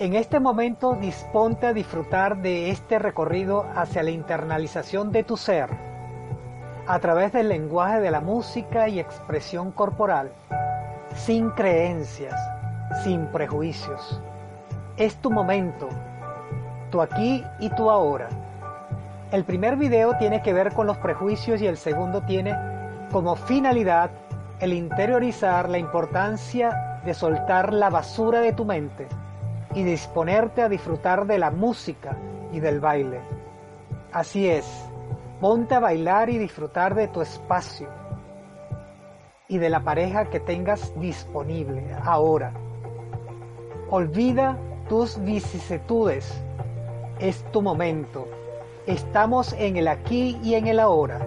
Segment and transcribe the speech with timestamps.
[0.00, 5.70] En este momento disponte a disfrutar de este recorrido hacia la internalización de tu ser
[6.86, 10.30] a través del lenguaje de la música y expresión corporal,
[11.16, 12.40] sin creencias,
[13.02, 14.20] sin prejuicios.
[14.96, 15.88] Es tu momento,
[16.92, 18.28] tu aquí y tu ahora.
[19.32, 22.56] El primer video tiene que ver con los prejuicios y el segundo tiene
[23.10, 24.10] como finalidad
[24.60, 29.08] el interiorizar la importancia de soltar la basura de tu mente
[29.74, 32.16] y disponerte a disfrutar de la música
[32.52, 33.20] y del baile.
[34.12, 34.66] Así es,
[35.40, 37.88] ponte a bailar y disfrutar de tu espacio
[39.48, 42.52] y de la pareja que tengas disponible ahora.
[43.90, 44.58] Olvida
[44.88, 46.42] tus vicisitudes.
[47.18, 48.28] Es tu momento.
[48.86, 51.20] Estamos en el aquí y en el ahora.